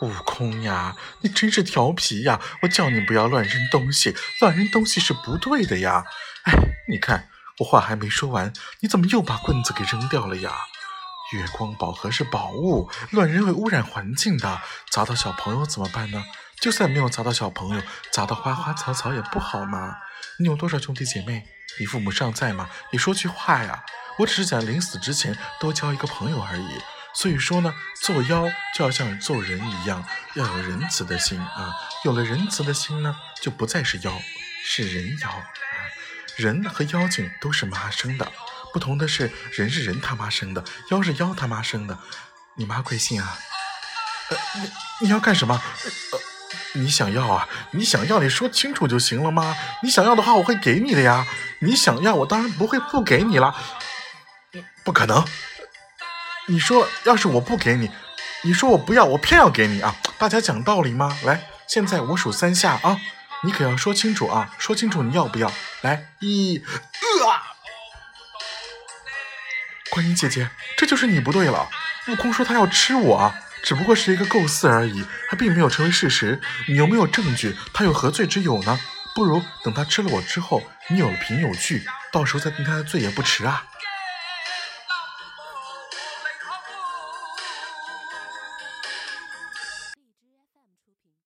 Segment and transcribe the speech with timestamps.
[0.00, 2.40] 悟空呀，你真是调皮呀！
[2.62, 6.04] 我叫你不要乱扔东西，乱扔东西是不对的呀。
[6.44, 6.52] 哎，
[6.88, 7.28] 你看
[7.58, 10.52] 我话还没说完，你怎么又把棍子给扔掉了呀？
[11.32, 16.24] 月光宝盒是宝物，乱扔会污染环境的，砸到小朋友怎么办呢？
[16.60, 19.96] 就算没有砸到小朋友，砸到花花草草也不好嘛。
[20.38, 21.44] 你有多少兄弟姐妹？
[21.80, 22.70] 你父母尚在吗？
[22.92, 23.84] 你说句话呀！
[24.20, 26.68] 我只是想临死之前多交一个朋友而已。
[27.20, 28.44] 所以说呢，做妖
[28.76, 30.04] 就要像做人一样，
[30.34, 31.74] 要有仁慈的心啊。
[32.04, 34.12] 有了仁慈的心呢，就不再是妖，
[34.64, 35.42] 是人妖啊。
[36.36, 38.30] 人和妖精都是妈生的，
[38.72, 41.98] 不同的是，人是人他妈生的，妖是妖他妈生的。
[42.54, 43.36] 你妈贵姓啊？
[44.28, 45.60] 呃，你你要干什么？
[46.12, 46.20] 呃，
[46.74, 47.48] 你想要啊？
[47.72, 49.56] 你想要，你说清楚就行了吗？
[49.82, 51.26] 你想要的话，我会给你的呀。
[51.62, 53.52] 你想要，我当然不会不给你了。
[54.84, 55.26] 不可能。
[56.50, 57.90] 你说，要是我不给你，
[58.42, 59.94] 你说我不要，我偏要给你啊！
[60.16, 61.14] 大家讲道理吗？
[61.24, 62.98] 来，现在我数三下啊，
[63.44, 65.52] 你可要说清楚啊，说清楚你要不要？
[65.82, 67.34] 来，一，呃，
[69.90, 71.68] 观音姐姐，这就是你不对了。
[72.08, 76.40] 悟空说他要吃我，只不过是一个构思而已，还并没有成为事实。
[76.66, 77.54] 你有没有证据？
[77.74, 78.80] 他有何罪之有呢？
[79.14, 83.66] 不如等他吃了我之后，你有凭有据，到时候再定他的罪也不迟啊。